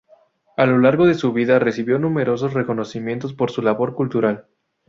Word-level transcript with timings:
A 0.57 0.65
lo 0.65 0.79
largo 0.79 1.05
de 1.05 1.13
su 1.13 1.31
vida 1.31 1.59
recibió 1.59 1.99
numerosos 1.99 2.55
reconocimientos 2.55 3.33
por 3.35 3.51
su 3.51 3.61
labor 3.61 3.93
cultural. 3.93 4.47